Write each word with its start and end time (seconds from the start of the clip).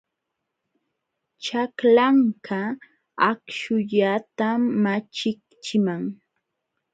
Chaklanka 1.43 2.59
akśhullatam 3.29 4.61
malliqchiman. 4.83 6.03